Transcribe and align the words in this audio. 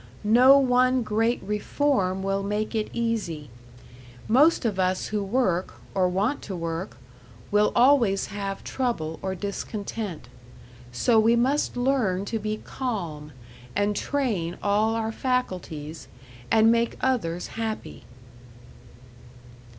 "No 0.23 0.57
one 0.57 1.03
great 1.03 1.43
reform 1.43 2.23
will 2.23 2.41
make 2.41 2.73
it 2.73 2.89
easy. 2.91 3.51
Most 4.27 4.65
of 4.65 4.79
us 4.79 5.09
who 5.09 5.23
work 5.23 5.75
or 5.93 6.09
want 6.09 6.41
to 6.41 6.55
work 6.55 6.97
will 7.51 7.71
always 7.75 8.25
have 8.33 8.63
trouble 8.63 9.19
or 9.21 9.35
discontent. 9.35 10.27
So 10.91 11.19
we 11.19 11.35
must 11.35 11.77
learn 11.77 12.25
to 12.25 12.39
be 12.39 12.61
calm, 12.65 13.31
and 13.75 13.95
train 13.95 14.57
all 14.63 14.95
our 14.95 15.11
faculties, 15.11 16.07
and 16.49 16.71
make 16.71 16.97
others 17.03 17.49
happy." 17.49 18.03